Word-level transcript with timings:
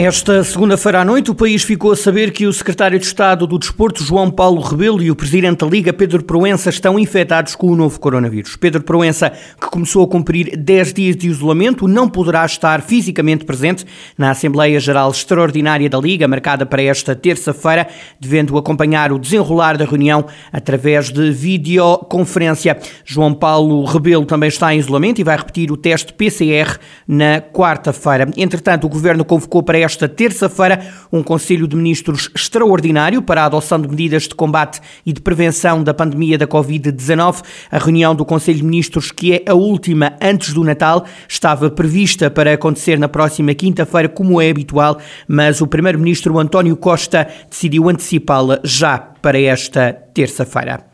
Esta 0.00 0.44
segunda-feira 0.44 1.00
à 1.00 1.04
noite, 1.04 1.28
o 1.28 1.34
país 1.34 1.64
ficou 1.64 1.90
a 1.90 1.96
saber 1.96 2.30
que 2.30 2.46
o 2.46 2.52
secretário 2.52 3.00
de 3.00 3.04
Estado 3.04 3.48
do 3.48 3.58
Desporto, 3.58 4.04
João 4.04 4.30
Paulo 4.30 4.60
Rebelo, 4.60 5.02
e 5.02 5.10
o 5.10 5.16
presidente 5.16 5.64
da 5.64 5.66
Liga, 5.66 5.92
Pedro 5.92 6.22
Proença, 6.22 6.70
estão 6.70 6.96
infectados 7.00 7.56
com 7.56 7.66
o 7.66 7.74
novo 7.74 7.98
coronavírus. 7.98 8.54
Pedro 8.54 8.80
Proença, 8.84 9.32
que 9.60 9.66
começou 9.66 10.04
a 10.04 10.06
cumprir 10.06 10.56
10 10.56 10.92
dias 10.92 11.16
de 11.16 11.26
isolamento, 11.26 11.88
não 11.88 12.08
poderá 12.08 12.46
estar 12.46 12.80
fisicamente 12.80 13.44
presente 13.44 13.84
na 14.16 14.30
Assembleia 14.30 14.78
Geral 14.78 15.10
Extraordinária 15.10 15.90
da 15.90 15.98
Liga, 15.98 16.28
marcada 16.28 16.64
para 16.64 16.80
esta 16.80 17.16
terça-feira, 17.16 17.88
devendo 18.20 18.56
acompanhar 18.56 19.10
o 19.10 19.18
desenrolar 19.18 19.76
da 19.76 19.84
reunião 19.84 20.26
através 20.52 21.10
de 21.10 21.32
videoconferência. 21.32 22.78
João 23.04 23.34
Paulo 23.34 23.84
Rebelo 23.84 24.24
também 24.24 24.48
está 24.48 24.72
em 24.72 24.78
isolamento 24.78 25.20
e 25.20 25.24
vai 25.24 25.36
repetir 25.36 25.72
o 25.72 25.76
teste 25.76 26.12
PCR 26.12 26.78
na 27.04 27.40
quarta-feira. 27.40 28.30
Entretanto, 28.36 28.86
o 28.86 28.88
governo 28.88 29.24
convocou 29.24 29.60
para 29.60 29.87
esta 29.87 29.87
terça-feira 29.96 30.92
um 31.10 31.22
Conselho 31.22 31.66
de 31.66 31.74
Ministros 31.74 32.28
extraordinário 32.34 33.22
para 33.22 33.42
a 33.42 33.46
adoção 33.46 33.80
de 33.80 33.88
medidas 33.88 34.24
de 34.24 34.34
combate 34.34 34.80
e 35.06 35.12
de 35.12 35.20
prevenção 35.20 35.82
da 35.82 35.94
pandemia 35.94 36.36
da 36.36 36.46
Covid-19. 36.46 37.42
A 37.70 37.78
reunião 37.78 38.14
do 38.14 38.24
Conselho 38.24 38.58
de 38.58 38.64
Ministros, 38.64 39.10
que 39.10 39.32
é 39.32 39.50
a 39.50 39.54
última 39.54 40.14
antes 40.20 40.52
do 40.52 40.62
Natal, 40.62 41.06
estava 41.26 41.70
prevista 41.70 42.30
para 42.30 42.52
acontecer 42.52 42.98
na 42.98 43.08
próxima 43.08 43.54
quinta-feira, 43.54 44.08
como 44.08 44.40
é 44.40 44.50
habitual, 44.50 44.98
mas 45.26 45.60
o 45.62 45.66
Primeiro-Ministro 45.66 46.38
António 46.38 46.76
Costa 46.76 47.28
decidiu 47.48 47.88
antecipá-la 47.88 48.60
já 48.64 48.98
para 48.98 49.40
esta 49.40 49.92
terça-feira. 50.12 50.84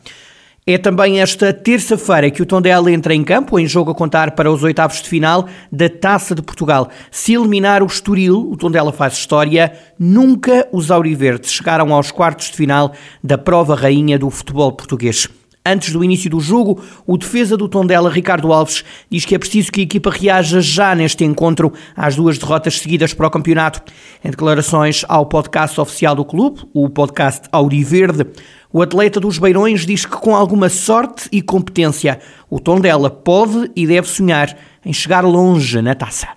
É 0.67 0.79
também 0.79 1.21
esta 1.21 1.53
terça-feira 1.53 2.31
que 2.31 2.41
o 2.41 2.45
Tondela 2.45 2.91
entra 2.91 3.13
em 3.13 3.23
campo, 3.23 3.59
em 3.59 3.67
jogo 3.67 3.91
a 3.91 3.93
contar 3.93 4.31
para 4.31 4.51
os 4.51 4.63
oitavos 4.63 4.99
de 4.99 5.07
final 5.07 5.47
da 5.71 5.87
Taça 5.87 6.33
de 6.33 6.41
Portugal. 6.41 6.89
Se 7.11 7.35
eliminar 7.35 7.83
o 7.83 7.85
Estoril, 7.85 8.49
o 8.49 8.57
Tondela 8.57 8.91
faz 8.91 9.13
história. 9.13 9.73
Nunca 9.99 10.67
os 10.71 10.89
Auriverdes 10.89 11.51
chegaram 11.51 11.93
aos 11.93 12.09
quartos 12.09 12.49
de 12.49 12.57
final 12.57 12.93
da 13.23 13.37
prova 13.37 13.75
rainha 13.75 14.17
do 14.17 14.27
futebol 14.31 14.71
português. 14.71 15.29
Antes 15.67 15.91
do 15.91 16.03
início 16.03 16.29
do 16.29 16.39
jogo, 16.39 16.79
o 17.07 17.17
defesa 17.17 17.57
do 17.57 17.67
Tondela, 17.67 18.07
Ricardo 18.07 18.53
Alves, 18.53 18.83
diz 19.09 19.25
que 19.25 19.33
é 19.33 19.39
preciso 19.39 19.71
que 19.71 19.81
a 19.81 19.83
equipa 19.83 20.11
reaja 20.11 20.61
já 20.61 20.93
neste 20.93 21.23
encontro 21.23 21.73
às 21.95 22.15
duas 22.15 22.37
derrotas 22.37 22.77
seguidas 22.79 23.15
para 23.15 23.25
o 23.25 23.31
campeonato. 23.31 23.81
Em 24.23 24.29
declarações 24.29 25.03
ao 25.07 25.25
podcast 25.25 25.81
oficial 25.81 26.15
do 26.15 26.23
clube, 26.23 26.61
o 26.71 26.87
podcast 26.87 27.47
Auriverde, 27.51 28.27
o 28.75 28.81
atleta 28.81 29.21
dos 29.21 29.37
Beirões 29.37 29.85
diz 29.85 30.05
que 30.05 30.17
com 30.17 30.35
alguma 30.35 30.67
sorte 30.67 31.29
e 31.31 31.41
competência, 31.41 32.19
o 32.49 32.59
Tondela 32.59 33.09
pode 33.09 33.71
e 33.73 33.87
deve 33.87 34.05
sonhar 34.05 34.53
em 34.85 34.91
chegar 34.91 35.21
longe 35.21 35.81
na 35.81 35.95
taça. 35.95 36.27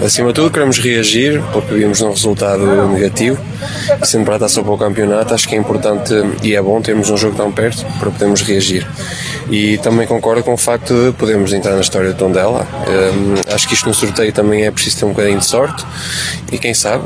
Acima 0.00 0.28
de 0.28 0.34
tudo, 0.34 0.52
queremos 0.52 0.78
reagir 0.78 1.42
porque 1.52 1.74
vimos 1.74 2.00
um 2.00 2.10
resultado 2.10 2.64
negativo 2.86 3.36
sendo 4.04 4.24
para 4.24 4.36
a 4.36 4.38
taça 4.38 4.62
para 4.62 4.70
o 4.70 4.78
campeonato, 4.78 5.34
acho 5.34 5.48
que 5.48 5.56
é 5.56 5.58
importante 5.58 6.14
e 6.44 6.54
é 6.54 6.62
bom 6.62 6.80
termos 6.80 7.10
um 7.10 7.16
jogo 7.16 7.36
tão 7.36 7.50
perto 7.50 7.84
para 7.98 8.12
podermos 8.12 8.42
reagir. 8.42 8.86
E 9.50 9.76
também 9.78 10.06
concordo 10.06 10.44
com 10.44 10.54
o 10.54 10.56
facto 10.56 10.94
de 10.94 11.12
podermos 11.18 11.52
entrar 11.52 11.74
na 11.74 11.80
história 11.80 12.12
do 12.12 12.16
Tondela. 12.16 12.64
Um, 12.86 13.52
acho 13.52 13.66
que 13.66 13.74
isto 13.74 13.88
no 13.88 13.94
sorteio 13.94 14.32
também 14.32 14.66
é 14.66 14.70
preciso 14.70 15.00
ter 15.00 15.04
um 15.06 15.08
bocadinho 15.08 15.40
de 15.40 15.46
sorte 15.46 15.84
e 16.52 16.58
quem 16.58 16.74
sabe 16.74 17.02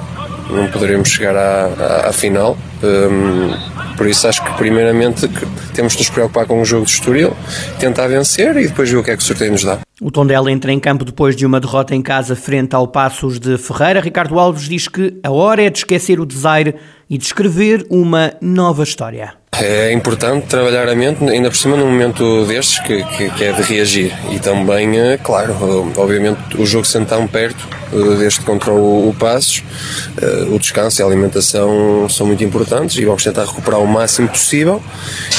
não 0.50 0.68
poderemos 0.68 1.08
chegar 1.08 1.34
à, 1.34 1.64
à, 1.64 2.08
à 2.10 2.12
final. 2.12 2.58
Um, 2.82 3.96
por 3.96 4.06
isso 4.06 4.28
acho 4.28 4.44
que 4.44 4.52
primeiramente 4.54 5.26
que 5.26 5.46
temos 5.72 5.94
de 5.94 6.00
nos 6.00 6.10
preocupar 6.10 6.46
com 6.46 6.60
o 6.60 6.64
jogo 6.64 6.84
de 6.84 6.92
Estoril, 6.92 7.34
tentar 7.78 8.06
vencer 8.08 8.56
e 8.56 8.68
depois 8.68 8.90
ver 8.90 8.96
o 8.96 9.02
que 9.02 9.10
é 9.10 9.16
que 9.16 9.22
o 9.22 9.26
sorteio 9.26 9.52
nos 9.52 9.64
dá. 9.64 9.78
O 10.00 10.10
Tondela 10.10 10.50
entra 10.50 10.70
em 10.70 10.78
campo 10.78 11.04
depois 11.04 11.34
de 11.34 11.46
uma 11.46 11.58
derrota 11.58 11.94
em 11.94 12.02
casa 12.02 12.36
frente 12.36 12.74
ao 12.74 12.86
Passos 12.86 13.40
de 13.40 13.56
Ferreira. 13.56 14.00
Ricardo 14.00 14.38
Alves 14.38 14.68
diz 14.68 14.88
que 14.88 15.18
a 15.22 15.30
hora 15.30 15.62
é 15.62 15.70
de 15.70 15.78
esquecer 15.78 16.20
o 16.20 16.26
desaire 16.26 16.74
e 17.08 17.16
de 17.16 17.24
escrever 17.24 17.86
uma 17.88 18.34
nova 18.42 18.82
história. 18.82 19.34
É 19.60 19.90
importante 19.90 20.46
trabalhar 20.48 20.86
a 20.86 20.94
mente, 20.94 21.24
ainda 21.24 21.48
por 21.48 21.56
cima 21.56 21.78
num 21.78 21.86
momento 21.86 22.44
destes 22.44 22.78
que, 22.80 23.02
que, 23.04 23.30
que, 23.30 23.44
é 23.44 23.52
de 23.52 23.62
reagir. 23.62 24.12
E 24.30 24.38
também, 24.38 24.98
eh, 24.98 25.18
claro, 25.22 25.54
obviamente 25.96 26.38
o 26.58 26.66
jogo 26.66 26.84
sendo 26.84 27.06
tão 27.06 27.26
perto, 27.26 27.66
eh, 27.90 28.16
desde 28.18 28.40
contra 28.40 28.70
o, 28.70 29.08
o 29.08 29.14
Passos, 29.14 29.62
eh, 30.20 30.46
o 30.50 30.58
descanso 30.58 31.00
e 31.00 31.02
a 31.02 31.06
alimentação 31.06 32.06
são 32.10 32.26
muito 32.26 32.44
importantes 32.44 32.98
e 32.98 33.04
vamos 33.06 33.24
tentar 33.24 33.46
recuperar 33.46 33.80
o 33.80 33.86
máximo 33.86 34.28
possível 34.28 34.82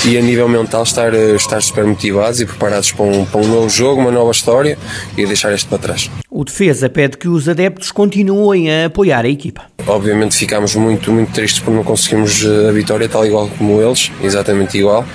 e 0.03 0.17
a 0.17 0.21
nível 0.21 0.49
mental 0.49 0.81
estar, 0.81 1.13
estar 1.13 1.61
super 1.61 1.85
motivados 1.85 2.41
e 2.41 2.45
preparados 2.45 2.91
para 2.91 3.05
um, 3.05 3.23
para 3.23 3.39
um 3.39 3.47
novo 3.47 3.69
jogo, 3.69 4.01
uma 4.01 4.11
nova 4.11 4.31
história 4.31 4.79
e 5.15 5.27
deixar 5.27 5.53
este 5.53 5.67
para 5.67 5.77
trás. 5.77 6.09
O 6.27 6.43
defesa 6.43 6.89
pede 6.89 7.17
que 7.17 7.27
os 7.27 7.47
adeptos 7.47 7.91
continuem 7.91 8.71
a 8.71 8.87
apoiar 8.87 9.25
a 9.25 9.29
equipa. 9.29 9.76
Obviamente 9.87 10.35
ficámos 10.35 10.75
muito, 10.75 11.11
muito 11.11 11.31
tristes 11.31 11.61
por 11.61 11.73
não 11.73 11.83
conseguirmos 11.83 12.45
a 12.67 12.71
vitória 12.71 13.07
tal 13.07 13.25
igual 13.25 13.49
como 13.57 13.81
eles, 13.81 14.11
exatamente 14.21 14.77
igual. 14.77 15.05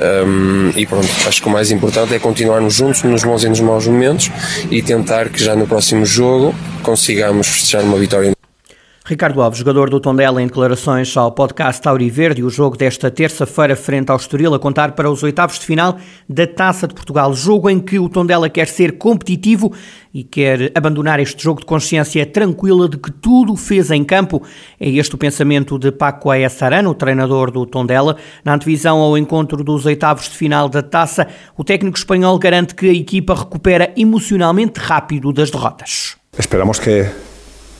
Um, 0.00 0.70
e 0.76 0.86
pronto, 0.86 1.08
acho 1.26 1.42
que 1.42 1.48
o 1.48 1.50
mais 1.50 1.70
importante 1.70 2.14
é 2.14 2.18
continuarmos 2.18 2.74
juntos 2.74 3.02
nos 3.02 3.24
bons 3.24 3.42
e 3.44 3.48
nos 3.48 3.60
maus 3.60 3.86
momentos 3.86 4.30
e 4.70 4.80
tentar 4.80 5.28
que 5.28 5.42
já 5.42 5.56
no 5.56 5.66
próximo 5.66 6.06
jogo 6.06 6.54
consigamos 6.82 7.48
festejar 7.48 7.82
uma 7.82 7.98
vitória. 7.98 8.37
Ricardo 9.08 9.40
Alves, 9.40 9.58
jogador 9.58 9.88
do 9.88 9.98
Tondela, 9.98 10.42
em 10.42 10.46
declarações 10.46 11.16
ao 11.16 11.32
podcast 11.32 11.82
Verde, 12.10 12.44
o 12.44 12.50
jogo 12.50 12.76
desta 12.76 13.10
terça-feira 13.10 13.74
frente 13.74 14.10
ao 14.10 14.18
Estoril 14.18 14.52
a 14.52 14.58
contar 14.58 14.92
para 14.92 15.10
os 15.10 15.22
oitavos 15.22 15.58
de 15.58 15.64
final 15.64 15.96
da 16.28 16.46
Taça 16.46 16.86
de 16.86 16.92
Portugal, 16.92 17.32
jogo 17.32 17.70
em 17.70 17.80
que 17.80 17.98
o 17.98 18.06
Tondela 18.10 18.50
quer 18.50 18.68
ser 18.68 18.98
competitivo 18.98 19.72
e 20.12 20.22
quer 20.22 20.70
abandonar 20.74 21.20
este 21.20 21.42
jogo 21.42 21.60
de 21.60 21.64
consciência 21.64 22.26
tranquila 22.26 22.86
de 22.86 22.98
que 22.98 23.10
tudo 23.10 23.56
fez 23.56 23.90
em 23.90 24.04
campo. 24.04 24.42
É 24.78 24.90
este 24.90 25.14
o 25.14 25.18
pensamento 25.18 25.78
de 25.78 25.90
Paco 25.90 26.30
Aessarano, 26.30 26.90
o 26.90 26.94
treinador 26.94 27.50
do 27.50 27.64
Tondela. 27.64 28.14
Na 28.44 28.52
antevisão 28.52 28.98
ao 28.98 29.16
encontro 29.16 29.64
dos 29.64 29.86
oitavos 29.86 30.28
de 30.28 30.36
final 30.36 30.68
da 30.68 30.82
Taça, 30.82 31.26
o 31.56 31.64
técnico 31.64 31.96
espanhol 31.96 32.38
garante 32.38 32.74
que 32.74 32.90
a 32.90 32.92
equipa 32.92 33.34
recupera 33.34 33.90
emocionalmente 33.96 34.78
rápido 34.78 35.32
das 35.32 35.50
derrotas. 35.50 36.18
Esperamos 36.38 36.78
que 36.78 37.06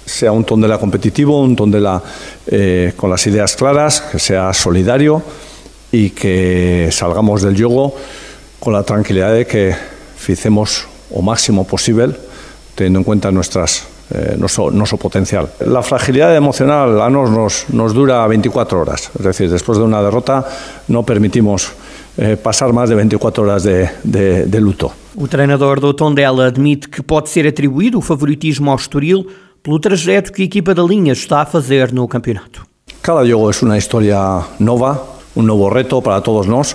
sea 0.09 0.33
un 0.33 0.45
Tondela 0.45 0.79
competitivo, 0.79 1.41
un 1.41 1.55
Tondela 1.55 2.03
eh, 2.47 2.93
con 2.97 3.11
las 3.11 3.27
ideas 3.27 3.55
claras, 3.55 4.01
que 4.01 4.19
sea 4.19 4.53
solidario 4.53 5.23
y 5.93 6.11
que 6.11 6.89
salgamos 6.91 7.43
del 7.43 7.57
juego 7.57 7.95
con 8.59 8.73
la 8.73 8.83
tranquilidad 8.83 9.33
de 9.33 9.47
que 9.47 9.75
ficemos 10.17 10.87
o 11.11 11.23
máximo 11.23 11.67
posible, 11.67 12.15
teniendo 12.75 12.99
en 13.01 13.05
cuenta 13.05 13.31
nuestras, 13.31 13.87
eh, 14.11 14.37
nuestro, 14.39 14.71
nuestro, 14.71 14.99
potencial. 14.99 15.49
La 15.61 15.83
fragilidad 15.83 16.35
emocional 16.35 17.01
a 17.01 17.09
nos, 17.09 17.31
nos, 17.31 17.71
nos, 17.71 17.95
dura 17.95 18.27
24 18.27 18.81
horas, 18.81 19.11
es 19.19 19.25
decir, 19.25 19.51
después 19.51 19.79
de 19.79 19.85
una 19.85 20.03
derrota 20.03 20.47
no 20.89 21.03
permitimos 21.05 21.73
eh, 22.17 22.37
pasar 22.37 22.73
más 22.73 22.89
de 22.89 22.97
24 22.97 23.45
horas 23.45 23.63
de, 23.63 23.89
de, 24.03 24.47
de 24.47 24.61
luto. 24.61 24.93
O 25.17 25.27
treinador 25.27 25.81
do 25.81 25.95
Tondela 25.95 26.47
admite 26.47 26.89
que 26.89 27.03
pode 27.03 27.29
ser 27.29 27.47
atribuído 27.47 27.99
o 27.99 28.01
favoritismo 28.01 28.71
ao 28.71 28.77
Estoril 28.77 29.27
pelo 29.69 29.79
trajeto 29.81 30.33
que 30.33 30.41
a 30.41 30.45
equipa 30.47 30.73
da 30.73 30.83
linha 30.83 31.13
está 31.13 31.43
a 31.43 31.47
fazer 31.47 31.93
no 31.93 32.09
campeonato. 32.09 32.63
Cada 33.03 33.21
juego 33.21 33.51
es 33.51 33.63
una 33.63 33.77
historia 33.77 34.41
nova, 34.59 35.05
un 35.35 35.47
nuevo 35.47 35.69
reto 35.69 36.01
para 36.01 36.23
todos 36.23 36.47
nos, 36.47 36.75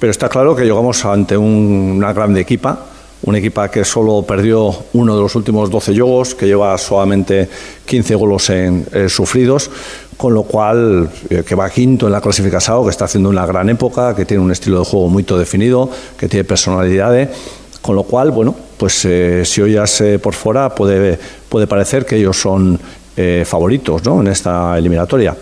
pero 0.00 0.10
está 0.10 0.28
claro 0.28 0.56
que 0.56 0.64
llegamos 0.64 1.04
ante 1.04 1.36
un, 1.36 1.94
una 1.98 2.12
grande 2.12 2.40
equipa, 2.40 2.80
una 3.22 3.38
equipa 3.38 3.70
que 3.70 3.84
solo 3.84 4.24
perdió 4.26 4.74
uno 4.94 5.14
de 5.14 5.22
los 5.22 5.36
últimos 5.36 5.70
12 5.70 5.94
juegos, 5.94 6.34
que 6.34 6.46
lleva 6.46 6.76
solamente 6.78 7.48
15 7.86 8.14
golos 8.16 8.50
en, 8.50 8.86
eh, 8.92 9.08
sufridos, 9.08 9.70
con 10.16 10.34
lo 10.34 10.42
cual 10.42 11.08
eh, 11.30 11.44
que 11.46 11.54
va 11.54 11.70
quinto 11.70 12.06
en 12.06 12.12
la 12.12 12.20
clasificación, 12.20 12.82
que 12.82 12.90
está 12.90 13.04
haciendo 13.04 13.28
una 13.28 13.46
gran 13.46 13.68
época, 13.68 14.16
que 14.16 14.24
tiene 14.24 14.42
un 14.42 14.50
estilo 14.50 14.80
de 14.80 14.84
juego 14.84 15.08
muy 15.08 15.22
definido, 15.22 15.88
que 16.18 16.28
tiene 16.28 16.42
personalidad, 16.42 17.30
con 17.80 17.94
lo 17.94 18.02
cual, 18.02 18.32
bueno, 18.32 18.56
pues 18.82 19.04
eh, 19.04 19.44
si 19.44 19.60
eh, 19.60 20.18
por 20.18 20.34
fuera 20.34 20.74
puede, 20.74 21.16
puede 21.48 21.68
parecer 21.68 22.04
que 22.04 22.16
ellos 22.16 22.36
son 22.36 22.76
eh, 23.16 23.44
favoritos 23.46 24.04
¿no? 24.04 24.20
en 24.20 24.26
esta 24.26 24.76
eliminatoria. 24.76 25.36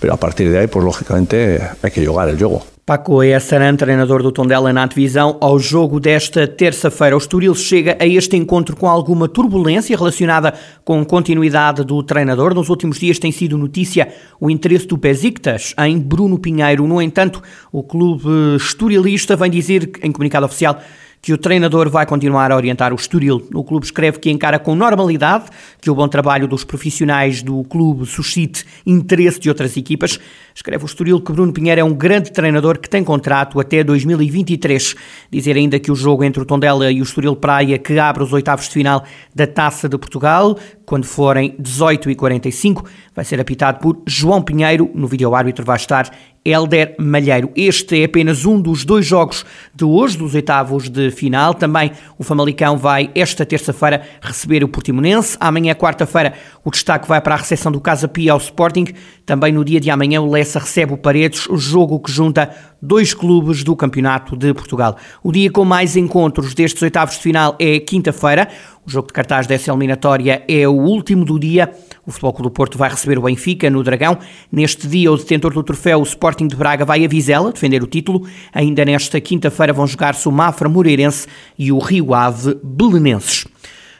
Pero 0.00 0.14
a 0.14 0.16
partir 0.16 0.50
de 0.50 0.60
aí, 0.60 0.66
pues 0.66 0.82
lógicamente, 0.82 1.60
hay 1.82 1.90
que 1.90 2.02
jogar 2.02 2.26
el 2.30 2.38
jogo. 2.38 2.62
Paco 2.86 3.22
Essaran, 3.22 3.76
treinador 3.76 4.22
do 4.22 4.32
Tondela 4.32 4.72
na 4.72 4.86
divisão, 4.86 5.36
ao 5.42 5.58
jogo 5.58 6.00
desta 6.00 6.48
terça-feira. 6.48 7.14
O 7.14 7.18
Estoril 7.18 7.54
chega 7.54 7.98
a 8.00 8.06
este 8.06 8.34
encontro 8.34 8.74
com 8.74 8.88
alguma 8.88 9.28
turbulência 9.28 9.94
relacionada 9.94 10.54
com 10.82 11.04
continuidade 11.04 11.84
do 11.84 12.02
treinador. 12.02 12.54
Nos 12.54 12.70
últimos 12.70 12.98
dias 12.98 13.18
tem 13.18 13.30
sido 13.30 13.58
notícia 13.58 14.08
o 14.40 14.48
interesse 14.48 14.86
do 14.86 14.96
Besiktas 14.96 15.74
em 15.76 15.98
Bruno 15.98 16.38
Pinheiro. 16.38 16.86
No 16.86 17.02
entanto, 17.02 17.42
o 17.70 17.82
clube 17.82 18.56
estorialista 18.56 19.36
vem 19.36 19.50
dizer, 19.50 19.90
em 20.02 20.10
comunicado 20.10 20.46
oficial, 20.46 20.80
que 21.20 21.32
o 21.32 21.38
treinador 21.38 21.90
vai 21.90 22.06
continuar 22.06 22.52
a 22.52 22.56
orientar 22.56 22.92
o 22.92 22.96
Estoril. 22.96 23.48
O 23.52 23.64
clube 23.64 23.84
escreve 23.84 24.18
que 24.18 24.30
encara 24.30 24.58
com 24.58 24.74
normalidade 24.74 25.46
que 25.80 25.90
o 25.90 25.94
bom 25.94 26.06
trabalho 26.06 26.46
dos 26.46 26.64
profissionais 26.64 27.42
do 27.42 27.64
clube 27.64 28.06
suscite 28.06 28.64
interesse 28.86 29.40
de 29.40 29.48
outras 29.48 29.76
equipas. 29.76 30.20
Escreve 30.54 30.84
o 30.84 30.86
Estoril 30.86 31.20
que 31.20 31.32
Bruno 31.32 31.52
Pinheiro 31.52 31.80
é 31.80 31.84
um 31.84 31.92
grande 31.92 32.30
treinador 32.30 32.78
que 32.78 32.88
tem 32.88 33.02
contrato 33.02 33.60
até 33.60 33.82
2023. 33.82 34.94
Dizer 35.30 35.56
ainda 35.56 35.78
que 35.78 35.90
o 35.90 35.96
jogo 35.96 36.24
entre 36.24 36.42
o 36.42 36.46
Tondela 36.46 36.90
e 36.90 37.00
o 37.00 37.02
Estoril 37.02 37.36
Praia, 37.36 37.78
que 37.78 37.98
abre 37.98 38.22
os 38.22 38.32
oitavos 38.32 38.66
de 38.66 38.72
final 38.72 39.04
da 39.34 39.46
Taça 39.46 39.88
de 39.88 39.98
Portugal, 39.98 40.56
quando 40.84 41.04
forem 41.04 41.56
18 41.58 42.10
e 42.10 42.14
45, 42.14 42.84
vai 43.16 43.24
ser 43.24 43.40
apitado 43.40 43.80
por 43.80 44.02
João 44.06 44.42
Pinheiro. 44.42 44.90
No 44.94 45.08
vídeo 45.08 45.34
árbitro 45.34 45.64
vai 45.64 45.76
estar 45.76 46.10
Helder 46.44 46.94
Malheiro. 46.98 47.50
Este 47.56 48.02
é 48.02 48.04
apenas 48.04 48.44
um 48.44 48.60
dos 48.60 48.84
dois 48.84 49.04
jogos 49.04 49.44
de 49.74 49.84
hoje, 49.84 50.16
dos 50.16 50.34
oitavos 50.34 50.88
de 50.88 51.10
final. 51.10 51.54
Também 51.54 51.90
o 52.18 52.22
Famalicão 52.22 52.76
vai, 52.76 53.10
esta 53.14 53.44
terça-feira, 53.44 54.02
receber 54.20 54.62
o 54.62 54.68
Portimonense. 54.68 55.36
Amanhã, 55.40 55.74
quarta-feira, 55.74 56.34
o 56.62 56.70
destaque 56.70 57.08
vai 57.08 57.20
para 57.20 57.34
a 57.34 57.38
recepção 57.38 57.72
do 57.72 57.80
Casa 57.80 58.06
Pia 58.06 58.32
ao 58.32 58.38
Sporting. 58.38 58.86
Também 59.24 59.50
no 59.50 59.64
dia 59.64 59.80
de 59.80 59.90
amanhã, 59.90 60.20
o 60.20 60.30
Lessa 60.30 60.60
recebe 60.60 60.92
o 60.92 60.98
Paredes, 60.98 61.48
o 61.48 61.56
jogo 61.56 61.98
que 61.98 62.12
junta 62.12 62.54
dois 62.80 63.14
clubes 63.14 63.64
do 63.64 63.74
Campeonato 63.74 64.36
de 64.36 64.52
Portugal. 64.54 64.96
O 65.22 65.32
dia 65.32 65.50
com 65.50 65.64
mais 65.64 65.96
encontros 65.96 66.54
destes 66.54 66.82
oitavos 66.82 67.16
de 67.16 67.22
final 67.22 67.56
é 67.58 67.80
quinta-feira. 67.80 68.48
O 68.86 68.90
jogo 68.90 69.08
de 69.08 69.12
cartaz 69.12 69.46
dessa 69.46 69.70
eliminatória 69.70 70.44
é 70.46 70.68
o 70.68 70.72
último 70.72 71.24
do 71.24 71.38
dia. 71.38 71.72
O 72.06 72.12
Futebol 72.12 72.32
Clube 72.32 72.50
do 72.50 72.52
Porto 72.52 72.78
vai 72.78 72.88
receber 72.88 73.18
o 73.18 73.22
Benfica 73.22 73.68
no 73.68 73.82
Dragão. 73.82 74.16
Neste 74.50 74.86
dia, 74.86 75.10
o 75.10 75.16
detentor 75.16 75.52
do 75.52 75.62
troféu, 75.62 75.98
o 75.98 76.04
Sporting 76.04 76.46
de 76.46 76.54
Braga, 76.54 76.84
vai 76.84 77.04
a 77.04 77.08
Vizela 77.08 77.52
defender 77.52 77.82
o 77.82 77.86
título. 77.86 78.26
Ainda 78.52 78.84
nesta 78.84 79.20
quinta-feira 79.20 79.72
vão 79.72 79.86
jogar-se 79.86 80.28
o 80.28 80.32
Mafra 80.32 80.68
Moreirense 80.68 81.26
e 81.58 81.72
o 81.72 81.78
Rio 81.78 82.14
Ave 82.14 82.56
Belenenses. 82.62 83.46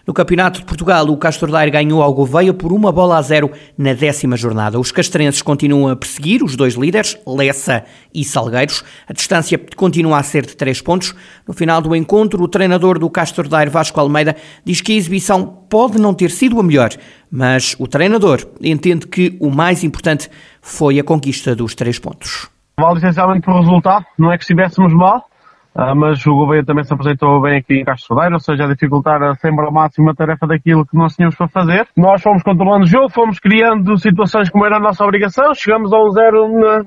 No 0.06 0.14
Campeonato 0.14 0.61
de 0.61 0.64
Portugal, 0.64 1.05
o 1.08 1.17
Castro 1.17 1.50
Daire 1.50 1.73
ganhou 1.73 2.00
ao 2.00 2.14
Gouveia 2.14 2.55
por 2.55 2.73
uma 2.73 2.93
bola 2.93 3.19
a 3.19 3.23
zero 3.23 3.50
na 3.76 3.93
décima 3.93 4.37
jornada. 4.37 4.79
Os 4.79 4.93
castrenses 4.93 5.43
continuam 5.43 5.88
a 5.88 5.97
perseguir 5.97 6.44
os 6.44 6.55
dois 6.55 6.75
líderes, 6.75 7.19
Lessa 7.26 7.85
e 8.14 8.25
Salgueiros. 8.25 8.85
A 9.08 9.12
distância 9.12 9.61
continua 9.75 10.19
a 10.19 10.23
ser 10.23 10.47
de 10.47 10.56
três 10.56 10.81
pontos. 10.81 11.12
No 11.44 11.53
final 11.53 11.82
do 11.82 11.93
encontro, 11.97 12.41
o 12.41 12.47
treinador 12.47 13.00
do 13.00 13.11
Castro 13.11 13.49
Daire, 13.49 13.69
Vasco 13.69 13.99
Almeida, 13.99 14.37
diz 14.64 14.81
que 14.81 14.93
a 14.93 14.94
exibição 14.94 15.44
pode 15.69 16.00
não 16.00 16.14
ter 16.14 16.31
sido 16.31 16.61
a 16.61 16.62
melhor, 16.62 16.91
mas 17.29 17.75
o 17.76 17.88
treinador 17.88 18.47
entende 18.62 19.08
que 19.08 19.37
o 19.41 19.50
mais 19.50 19.82
importante 19.82 20.31
foi 20.62 21.00
a 21.00 21.05
conquista 21.05 21.53
dos 21.56 21.75
três 21.75 21.99
pontos. 21.99 22.49
Vale 22.79 22.99
essencialmente 22.99 23.44
por 23.44 23.58
resultado, 23.58 24.05
não 24.17 24.31
é 24.31 24.38
que 24.38 24.44
estivéssemos 24.44 24.93
mal, 24.93 25.25
Uh, 25.76 25.94
mas 25.94 26.26
o 26.26 26.34
Gouveia 26.34 26.64
também 26.64 26.84
se 26.84 26.94
apresentou 26.94 27.38
bem 27.43 27.58
aqui 27.58 27.75
em 27.75 27.84
Castro 27.84 28.14
Rodeiro, 28.14 28.37
ou 28.37 28.40
seja, 28.40 28.64
a 28.64 28.69
dificultar 28.69 29.20
sempre 29.37 29.67
ao 29.67 29.70
máximo 29.70 30.08
a 30.08 30.14
tarefa 30.14 30.46
daquilo 30.46 30.87
que 30.87 30.96
nós 30.96 31.14
tínhamos 31.14 31.37
para 31.37 31.49
fazer. 31.49 31.87
Nós 31.94 32.23
fomos 32.23 32.43
controlando 32.43 32.84
o 32.84 32.88
jogo, 32.88 33.11
fomos 33.11 33.38
criando 33.38 33.99
situações 33.99 34.49
como 34.49 34.64
era 34.64 34.78
a 34.78 34.81
nossa 34.81 35.05
obrigação, 35.05 35.52
chegamos 35.55 35.93
a 35.93 35.99
zero 36.14 36.49
na, 36.49 36.81
uh, 36.81 36.87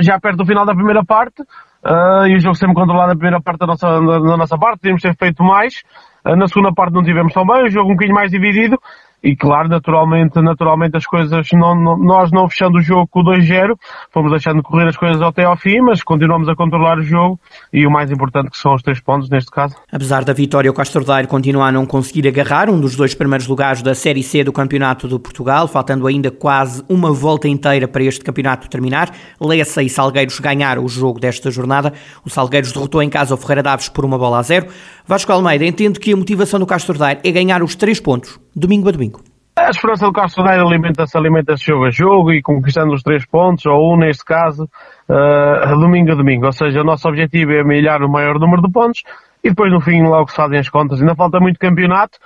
já 0.00 0.18
perto 0.18 0.38
do 0.38 0.46
final 0.46 0.64
da 0.64 0.74
primeira 0.74 1.04
parte, 1.04 1.42
uh, 1.42 2.26
e 2.26 2.34
o 2.34 2.40
jogo 2.40 2.54
sempre 2.54 2.74
controlado 2.74 3.08
na 3.08 3.14
primeira 3.14 3.42
parte 3.42 3.58
da 3.58 3.66
nossa, 3.66 3.86
da, 3.86 4.18
da 4.18 4.36
nossa 4.38 4.56
parte, 4.56 4.80
tínhamos 4.80 5.02
ter 5.02 5.14
feito 5.16 5.44
mais. 5.44 5.82
na 6.24 6.48
segunda 6.48 6.72
parte 6.72 6.94
não 6.94 7.02
tivemos 7.02 7.30
tão 7.34 7.44
bem, 7.44 7.64
o 7.64 7.68
jogo 7.68 7.90
um 7.90 7.92
bocadinho 7.92 8.14
mais 8.14 8.30
dividido, 8.30 8.78
e 9.24 9.34
claro, 9.34 9.70
naturalmente, 9.70 10.38
naturalmente 10.42 10.98
as 10.98 11.06
coisas, 11.06 11.48
não, 11.54 11.74
não, 11.74 11.96
nós 11.96 12.30
não 12.30 12.46
fechando 12.46 12.76
o 12.76 12.82
jogo 12.82 13.08
com 13.08 13.20
o 13.20 13.24
2-0, 13.24 13.74
fomos 14.12 14.30
deixando 14.30 14.62
correr 14.62 14.86
as 14.86 14.98
coisas 14.98 15.22
até 15.22 15.44
ao 15.44 15.56
fim, 15.56 15.80
mas 15.80 16.02
continuamos 16.02 16.46
a 16.46 16.54
controlar 16.54 16.98
o 16.98 17.02
jogo 17.02 17.40
e 17.72 17.86
o 17.86 17.90
mais 17.90 18.10
importante 18.10 18.50
que 18.50 18.58
são 18.58 18.74
os 18.74 18.82
três 18.82 19.00
pontos 19.00 19.30
neste 19.30 19.50
caso. 19.50 19.76
Apesar 19.90 20.24
da 20.24 20.34
vitória, 20.34 20.70
o 20.70 20.74
Castro 20.74 21.02
Daire 21.02 21.26
continua 21.26 21.68
a 21.68 21.72
não 21.72 21.86
conseguir 21.86 22.28
agarrar 22.28 22.68
um 22.68 22.78
dos 22.78 22.96
dois 22.96 23.14
primeiros 23.14 23.46
lugares 23.46 23.80
da 23.80 23.94
Série 23.94 24.22
C 24.22 24.44
do 24.44 24.52
Campeonato 24.52 25.08
de 25.08 25.18
Portugal, 25.18 25.66
faltando 25.68 26.06
ainda 26.06 26.30
quase 26.30 26.84
uma 26.86 27.10
volta 27.10 27.48
inteira 27.48 27.88
para 27.88 28.04
este 28.04 28.22
campeonato 28.22 28.68
terminar. 28.68 29.10
Lessa 29.40 29.82
e 29.82 29.88
Salgueiros 29.88 30.38
ganharam 30.38 30.84
o 30.84 30.88
jogo 30.88 31.18
desta 31.18 31.50
jornada. 31.50 31.94
O 32.26 32.28
Salgueiros 32.28 32.72
derrotou 32.72 33.02
em 33.02 33.08
casa 33.08 33.34
o 33.34 33.38
Ferreira 33.38 33.62
Daves 33.62 33.88
por 33.88 34.04
uma 34.04 34.18
bola 34.18 34.40
a 34.40 34.42
zero. 34.42 34.66
Vasco 35.06 35.32
Almeida 35.32 35.64
entende 35.64 35.98
que 35.98 36.12
a 36.12 36.16
motivação 36.16 36.60
do 36.60 36.66
Castro 36.66 36.98
Daire 36.98 37.20
é 37.24 37.30
ganhar 37.30 37.62
os 37.62 37.74
três 37.74 38.00
pontos, 38.00 38.38
domingo 38.54 38.88
a 38.88 38.92
domingo. 38.92 39.20
A 39.56 39.70
esperança 39.70 40.04
do 40.04 40.12
Castro 40.12 40.42
Daire 40.42 40.62
alimenta-se 40.62 41.16
alimenta-se 41.16 41.64
jogo 41.64 41.84
a 41.84 41.90
jogo 41.90 42.32
e 42.32 42.42
conquistando 42.42 42.92
os 42.92 43.02
três 43.02 43.24
pontos, 43.24 43.64
ou 43.66 43.94
um 43.94 43.96
neste 43.96 44.24
caso, 44.24 44.64
uh, 45.08 45.78
domingo 45.78 46.10
a 46.12 46.14
domingo. 46.16 46.46
Ou 46.46 46.52
seja, 46.52 46.80
o 46.80 46.84
nosso 46.84 47.08
objetivo 47.08 47.52
é 47.52 47.62
milhar 47.62 48.02
o 48.02 48.08
maior 48.10 48.38
número 48.38 48.62
de 48.62 48.70
pontos 48.72 49.02
e 49.44 49.50
depois 49.50 49.72
no 49.72 49.80
fim 49.80 50.02
logo 50.02 50.28
se 50.28 50.36
fazem 50.36 50.58
as 50.58 50.68
contas. 50.68 51.00
Ainda 51.00 51.14
falta 51.14 51.38
muito 51.38 51.58
campeonato 51.58 52.18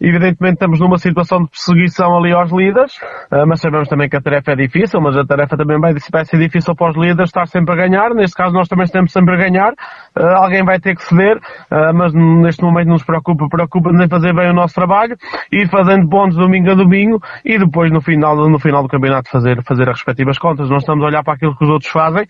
Evidentemente 0.00 0.54
estamos 0.54 0.80
numa 0.80 0.98
situação 0.98 1.42
de 1.42 1.50
perseguição 1.50 2.16
ali 2.16 2.32
aos 2.32 2.50
líderes, 2.50 2.92
ah, 3.30 3.46
mas 3.46 3.60
sabemos 3.60 3.88
também 3.88 4.08
que 4.08 4.16
a 4.16 4.20
tarefa 4.20 4.52
é 4.52 4.56
difícil, 4.56 5.00
mas 5.00 5.16
a 5.16 5.24
tarefa 5.24 5.56
também 5.56 5.78
vai, 5.78 5.94
ser 5.98 6.38
difícil 6.38 6.74
para 6.74 6.90
os 6.90 6.96
líderes 6.96 7.28
estar 7.28 7.46
sempre 7.46 7.74
a 7.74 7.76
ganhar. 7.76 8.10
Neste 8.14 8.36
caso 8.36 8.52
nós 8.52 8.68
também 8.68 8.84
estamos 8.84 9.12
sempre 9.12 9.34
a 9.34 9.36
ganhar. 9.36 9.72
Ah, 10.14 10.44
alguém 10.44 10.64
vai 10.64 10.80
ter 10.80 10.96
que 10.96 11.02
ceder, 11.04 11.38
ah, 11.70 11.92
mas 11.92 12.12
neste 12.12 12.62
momento 12.62 12.86
não 12.86 12.94
nos 12.94 13.04
preocupa, 13.04 13.48
preocupa-nos 13.48 14.04
em 14.04 14.08
fazer 14.08 14.34
bem 14.34 14.50
o 14.50 14.54
nosso 14.54 14.74
trabalho, 14.74 15.16
ir 15.52 15.68
fazendo 15.68 16.08
pontos 16.08 16.36
domingo 16.36 16.70
a 16.70 16.74
domingo 16.74 17.22
e 17.44 17.58
depois 17.58 17.90
no 17.92 18.00
final, 18.00 18.36
no 18.48 18.58
final 18.58 18.82
do 18.82 18.88
campeonato 18.88 19.30
fazer, 19.30 19.62
fazer 19.62 19.88
as 19.88 19.96
respectivas 19.96 20.38
contas. 20.38 20.68
Nós 20.68 20.82
estamos 20.82 21.04
a 21.04 21.06
olhar 21.06 21.22
para 21.22 21.34
aquilo 21.34 21.56
que 21.56 21.64
os 21.64 21.70
outros 21.70 21.90
fazem, 21.90 22.26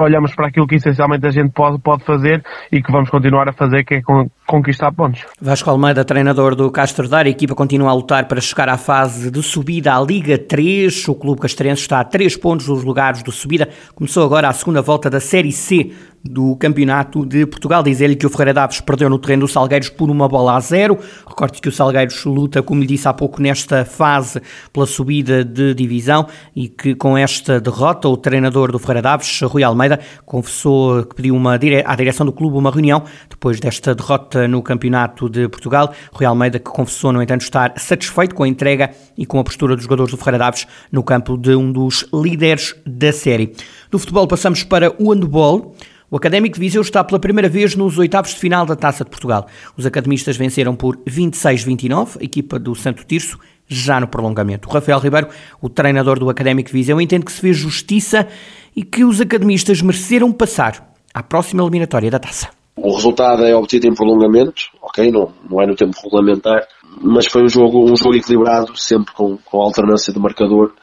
olhamos 0.00 0.34
para 0.34 0.48
aquilo 0.48 0.66
que 0.66 0.76
essencialmente 0.76 1.26
a 1.26 1.30
gente 1.30 1.52
pode, 1.52 1.78
pode 1.80 2.04
fazer 2.04 2.42
e 2.70 2.82
que 2.82 2.90
vamos 2.90 3.10
continuar 3.10 3.48
a 3.48 3.52
fazer, 3.52 3.84
que 3.84 3.96
é 3.96 4.02
conquistar 4.46 4.92
pontos. 4.92 5.24
Vasco 5.40 5.70
Almeida, 5.70 6.04
treinador 6.04 6.54
do 6.54 6.71
Castro 6.72 7.06
Daire, 7.06 7.28
a 7.28 7.30
equipa 7.30 7.54
continua 7.54 7.90
a 7.90 7.94
lutar 7.94 8.26
para 8.26 8.40
chegar 8.40 8.66
à 8.68 8.78
fase 8.78 9.30
de 9.30 9.42
subida 9.42 9.94
à 9.94 10.00
Liga 10.00 10.38
3. 10.38 11.06
O 11.08 11.14
clube 11.14 11.42
castrense 11.42 11.82
está 11.82 12.00
a 12.00 12.04
3 12.04 12.34
pontos 12.38 12.66
dos 12.66 12.82
lugares 12.82 13.22
de 13.22 13.30
subida. 13.30 13.68
Começou 13.94 14.24
agora 14.24 14.48
a 14.48 14.52
segunda 14.54 14.80
volta 14.80 15.10
da 15.10 15.20
Série 15.20 15.52
C 15.52 15.92
do 16.24 16.56
Campeonato 16.56 17.26
de 17.26 17.46
Portugal. 17.46 17.82
Diz-lhe 17.82 18.16
que 18.16 18.26
o 18.26 18.30
Ferreira 18.30 18.54
Daves 18.54 18.80
perdeu 18.80 19.10
no 19.10 19.18
terreno 19.18 19.46
do 19.46 19.48
Salgueiros 19.48 19.88
por 19.88 20.10
uma 20.10 20.28
bola 20.28 20.56
a 20.56 20.60
zero. 20.60 20.98
Recorde 21.26 21.60
que 21.60 21.68
o 21.68 21.72
Salgueiros 21.72 22.24
luta, 22.24 22.62
como 22.62 22.80
lhe 22.80 22.86
disse 22.86 23.08
há 23.08 23.12
pouco, 23.12 23.40
nesta 23.42 23.84
fase 23.84 24.40
pela 24.72 24.86
subida 24.86 25.44
de 25.44 25.74
divisão 25.74 26.26
e 26.54 26.68
que 26.68 26.94
com 26.94 27.16
esta 27.16 27.60
derrota 27.60 28.08
o 28.08 28.16
treinador 28.16 28.70
do 28.70 28.78
Ferreira 28.78 29.02
Daves, 29.02 29.40
Rui 29.42 29.62
Almeida, 29.62 30.00
confessou 30.24 31.04
que 31.04 31.16
pediu 31.16 31.34
uma, 31.34 31.54
à 31.54 31.96
direção 31.96 32.24
do 32.24 32.32
clube 32.32 32.56
uma 32.56 32.70
reunião 32.70 33.02
depois 33.28 33.58
desta 33.58 33.94
derrota 33.94 34.46
no 34.46 34.62
Campeonato 34.62 35.28
de 35.28 35.48
Portugal. 35.48 35.92
Rui 36.12 36.26
Almeida 36.26 36.58
que 36.58 36.70
confessou, 36.70 37.12
no 37.12 37.22
entanto, 37.22 37.42
estar 37.42 37.72
satisfeito 37.76 38.34
com 38.34 38.44
a 38.44 38.48
entrega 38.48 38.90
e 39.16 39.26
com 39.26 39.38
a 39.38 39.44
postura 39.44 39.74
dos 39.74 39.84
jogadores 39.84 40.12
do 40.12 40.16
Ferreira 40.16 40.38
Daves 40.38 40.66
no 40.90 41.02
campo 41.02 41.36
de 41.36 41.54
um 41.54 41.72
dos 41.72 42.06
líderes 42.12 42.74
da 42.86 43.12
série. 43.12 43.54
Do 43.90 43.98
futebol 43.98 44.26
passamos 44.26 44.62
para 44.62 44.94
o 45.02 45.12
handball. 45.12 45.74
O 46.12 46.16
Académico 46.18 46.56
de 46.56 46.60
Viseu 46.60 46.82
está 46.82 47.02
pela 47.02 47.18
primeira 47.18 47.48
vez 47.48 47.74
nos 47.74 47.96
oitavos 47.96 48.32
de 48.32 48.36
final 48.38 48.66
da 48.66 48.76
Taça 48.76 49.02
de 49.02 49.08
Portugal. 49.08 49.46
Os 49.78 49.86
academistas 49.86 50.36
venceram 50.36 50.76
por 50.76 50.98
26-29, 51.08 52.20
a 52.20 52.22
equipa 52.22 52.58
do 52.58 52.74
Santo 52.74 53.02
Tirso, 53.02 53.38
já 53.66 53.98
no 53.98 54.06
prolongamento. 54.06 54.68
O 54.68 54.72
Rafael 54.74 54.98
Ribeiro, 54.98 55.28
o 55.58 55.70
treinador 55.70 56.18
do 56.18 56.28
Académico 56.28 56.68
de 56.68 56.74
Viseu, 56.74 57.00
entende 57.00 57.24
que 57.24 57.32
se 57.32 57.40
fez 57.40 57.56
justiça 57.56 58.28
e 58.76 58.82
que 58.82 59.06
os 59.06 59.22
academistas 59.22 59.80
mereceram 59.80 60.30
passar 60.30 60.86
à 61.14 61.22
próxima 61.22 61.62
eliminatória 61.62 62.10
da 62.10 62.18
Taça. 62.18 62.50
O 62.76 62.94
resultado 62.94 63.46
é 63.46 63.56
obtido 63.56 63.86
em 63.86 63.94
prolongamento, 63.94 64.64
ok, 64.82 65.10
não, 65.10 65.32
não 65.50 65.62
é 65.62 65.66
no 65.66 65.74
tempo 65.74 65.96
regulamentar, 66.04 66.68
mas 67.00 67.24
foi 67.26 67.42
um 67.42 67.48
jogo, 67.48 67.90
um 67.90 67.96
jogo 67.96 68.16
equilibrado, 68.16 68.76
sempre 68.76 69.14
com, 69.14 69.38
com 69.38 69.62
alternância 69.62 70.12
de 70.12 70.18
marcador, 70.18 70.74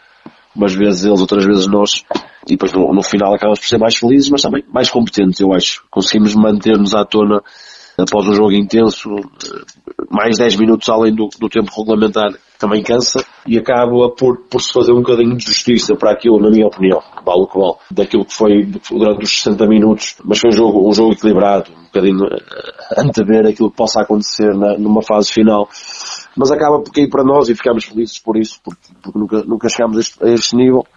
umas 0.56 0.74
vezes 0.74 1.06
eles, 1.06 1.20
outras 1.20 1.46
vezes 1.46 1.68
nós, 1.68 2.04
e 2.48 2.52
depois 2.52 2.72
no, 2.74 2.94
no 2.94 3.04
final 3.04 3.34
acabamos 3.34 3.60
por 3.60 3.68
ser 3.68 3.78
mais 3.78 3.96
felizes, 3.96 4.30
mas 4.30 4.42
também 4.42 4.64
mais 4.74 4.90
competentes, 4.90 5.40
eu 5.40 5.54
acho. 5.54 5.84
Conseguimos 5.90 6.36
manter-nos 6.36 6.94
à 6.94 7.06
tona 7.06 7.42
após 8.02 8.28
um 8.28 8.34
jogo 8.34 8.54
intenso, 8.54 9.10
mais 10.10 10.38
10 10.38 10.58
minutos 10.58 10.88
além 10.90 11.14
do, 11.14 11.30
do 11.40 11.50
tempo 11.50 11.72
regulamentar, 11.76 12.32
também 12.58 12.84
cansa 12.84 13.24
e 13.48 13.58
acaba 13.58 14.10
por, 14.10 14.38
por 14.50 14.62
se 14.62 14.72
fazer 14.72 14.92
um 14.92 15.02
bocadinho 15.02 15.36
de 15.38 15.46
justiça 15.46 15.96
para 15.96 16.12
aquilo, 16.12 16.40
na 16.40 16.50
minha 16.50 16.68
opinião, 16.68 17.02
vale 17.26 17.42
o 17.42 17.48
que 17.48 17.58
vale, 17.58 17.76
daquilo 17.92 18.26
que 18.26 18.34
foi 18.34 18.66
durante 18.92 19.24
os 19.24 19.42
60 19.42 19.68
minutos, 19.68 20.16
mas 20.24 20.40
foi 20.40 20.50
um 20.50 20.54
jogo, 20.54 20.90
um 20.90 20.94
jogo 20.94 21.14
equilibrado, 21.14 21.72
um 21.72 21.84
bocadinho 21.86 22.26
uh, 22.26 23.00
antever 23.00 23.48
aquilo 23.48 23.72
que 23.72 23.78
possa 23.78 24.02
acontecer 24.02 24.54
na, 24.54 24.78
numa 24.78 25.02
fase 25.02 25.32
final, 25.32 25.70
mas 26.40 26.52
acaba 26.52 26.80
por 26.80 26.94
cair 26.94 27.10
para 27.10 27.22
nós 27.22 27.50
e 27.50 27.56
ficamos 27.56 27.84
felizes 27.84 28.18
por 28.18 28.38
isso, 28.38 28.62
porque, 28.64 28.80
porque 29.04 29.20
nunca, 29.20 29.44
nunca 29.44 29.68
chegámos 29.68 29.98
a 29.98 30.00
este, 30.00 30.24
a 30.24 30.30
este 30.30 30.56
nível 30.56 30.88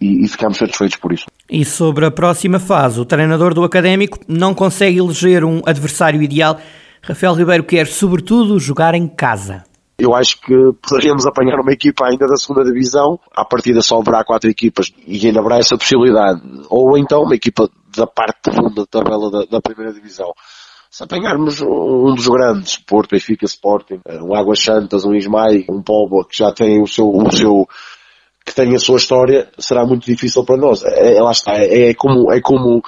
e, 0.00 0.24
e 0.24 0.28
ficamos 0.28 0.58
satisfeitos 0.58 0.96
por 0.96 1.12
isso. 1.12 1.26
E 1.48 1.64
sobre 1.64 2.06
a 2.06 2.10
próxima 2.10 2.58
fase, 2.58 2.98
o 2.98 3.04
treinador 3.04 3.54
do 3.54 3.62
Académico 3.62 4.18
não 4.26 4.52
consegue 4.52 4.98
eleger 4.98 5.44
um 5.44 5.62
adversário 5.64 6.20
ideal. 6.20 6.58
Rafael 7.02 7.34
Ribeiro 7.34 7.62
quer, 7.62 7.86
sobretudo, 7.86 8.58
jogar 8.58 8.96
em 8.96 9.06
casa. 9.06 9.62
Eu 9.96 10.12
acho 10.12 10.40
que 10.40 10.56
poderíamos 10.82 11.24
apanhar 11.24 11.60
uma 11.60 11.72
equipa 11.72 12.06
ainda 12.06 12.26
da 12.26 12.34
segunda 12.34 12.64
divisão, 12.64 13.20
à 13.32 13.44
partida 13.44 13.82
só 13.82 14.00
haverá 14.00 14.24
quatro 14.24 14.50
equipas 14.50 14.90
e 15.06 15.24
ainda 15.24 15.38
haverá 15.38 15.58
essa 15.58 15.78
possibilidade. 15.78 16.40
Ou 16.68 16.98
então 16.98 17.22
uma 17.22 17.36
equipa 17.36 17.70
da 17.96 18.08
parte 18.08 18.50
de 18.50 18.56
fundo 18.56 18.74
da 18.74 18.86
tabela 18.86 19.30
da, 19.30 19.44
da 19.44 19.60
primeira 19.60 19.92
divisão. 19.92 20.32
Se 20.90 21.04
apanharmos 21.04 21.62
um 21.62 22.14
dos 22.16 22.26
grandes, 22.26 22.76
Porto, 22.78 23.12
Benfica, 23.12 23.44
Sporting, 23.44 24.00
um 24.24 24.34
Águas 24.34 24.60
Santas, 24.60 25.04
um 25.04 25.14
Ismael, 25.14 25.62
um 25.70 25.80
Póvoa, 25.80 26.26
que 26.28 26.36
já 26.36 26.52
tem 26.52 26.82
o 26.82 26.86
seu, 26.86 27.08
o 27.08 27.30
seu, 27.30 27.68
que 28.44 28.52
tem 28.52 28.74
a 28.74 28.78
sua 28.78 28.96
história, 28.96 29.48
será 29.56 29.86
muito 29.86 30.04
difícil 30.04 30.44
para 30.44 30.56
nós. 30.56 30.82
É, 30.84 31.14
é 31.14 31.22
lá 31.22 31.30
está, 31.30 31.52
é, 31.52 31.90
é 31.90 31.94
como, 31.94 32.32
é 32.32 32.40
como, 32.40 32.82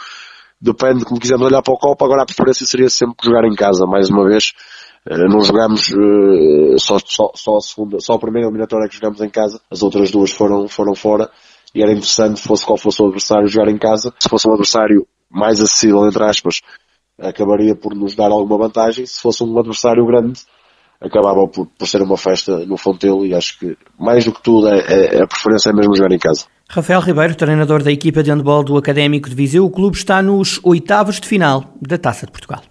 depende 0.60 1.04
como 1.04 1.20
quisermos 1.20 1.46
olhar 1.46 1.62
para 1.62 1.74
o 1.74 1.78
Copa, 1.78 2.04
agora 2.04 2.22
a 2.22 2.26
preferência 2.26 2.66
seria 2.66 2.90
sempre 2.90 3.14
jogar 3.24 3.44
em 3.44 3.54
casa, 3.54 3.86
mais 3.86 4.10
uma 4.10 4.26
vez. 4.28 4.52
Eh, 5.08 5.28
não 5.28 5.40
jogamos 5.40 5.88
uh, 5.90 6.78
só, 6.78 6.98
só, 7.04 7.30
só, 7.36 7.56
a 7.56 7.60
segunda, 7.60 7.98
só 8.00 8.14
a 8.14 8.18
primeira 8.18 8.48
eliminatória 8.48 8.88
que 8.88 8.96
jogamos 8.96 9.20
em 9.20 9.30
casa, 9.30 9.60
as 9.70 9.80
outras 9.80 10.10
duas 10.10 10.32
foram, 10.32 10.66
foram 10.66 10.94
fora 10.94 11.30
e 11.72 11.80
era 11.82 11.92
interessante, 11.92 12.40
fosse 12.40 12.66
qual 12.66 12.76
fosse 12.76 13.00
o 13.00 13.06
adversário, 13.06 13.46
jogar 13.46 13.70
em 13.70 13.78
casa. 13.78 14.12
Se 14.18 14.28
fosse 14.28 14.48
um 14.48 14.52
adversário 14.52 15.06
mais 15.30 15.60
acessível, 15.60 16.06
entre 16.06 16.22
aspas, 16.24 16.60
acabaria 17.22 17.74
por 17.74 17.94
nos 17.94 18.14
dar 18.14 18.30
alguma 18.30 18.58
vantagem. 18.58 19.06
Se 19.06 19.20
fosse 19.20 19.42
um 19.42 19.58
adversário 19.58 20.04
grande, 20.06 20.40
acabava 21.00 21.46
por, 21.48 21.66
por 21.66 21.86
ser 21.86 22.02
uma 22.02 22.16
festa 22.16 22.64
no 22.66 22.76
Fontelo 22.76 23.26
e 23.26 23.34
acho 23.34 23.58
que 23.58 23.76
mais 23.98 24.24
do 24.24 24.32
que 24.32 24.42
tudo 24.42 24.68
é, 24.68 24.78
é, 24.78 25.22
a 25.22 25.26
preferência 25.26 25.70
é 25.70 25.72
mesmo 25.72 25.94
jogar 25.96 26.12
em 26.12 26.18
casa. 26.18 26.44
Rafael 26.68 27.00
Ribeiro, 27.00 27.34
treinador 27.34 27.82
da 27.82 27.92
equipa 27.92 28.22
de 28.22 28.30
handball 28.30 28.64
do 28.64 28.76
Académico 28.76 29.28
de 29.28 29.34
Viseu, 29.34 29.64
o 29.64 29.70
clube 29.70 29.96
está 29.96 30.22
nos 30.22 30.58
oitavos 30.62 31.20
de 31.20 31.28
final 31.28 31.74
da 31.80 31.98
Taça 31.98 32.24
de 32.24 32.32
Portugal. 32.32 32.62